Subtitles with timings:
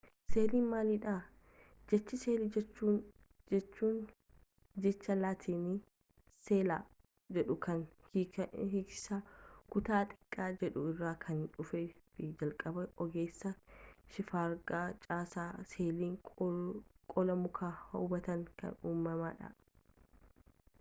[0.33, 1.11] seeliin maalidha
[1.91, 2.63] jechi seelii
[3.55, 3.89] jedhu
[4.85, 5.75] jecha laatiinii
[6.47, 6.77] sella
[7.37, 7.83] jedhu kan
[8.15, 8.47] hiiki
[8.79, 9.19] isaa
[9.75, 11.83] kutaa xiqqaa jedhu irraa kan dhufee
[12.15, 13.51] fi jalqaba ogeessa
[14.15, 16.13] shifargaa caasaa seelii
[17.13, 19.53] qola mukaa hubateen kan uumamedha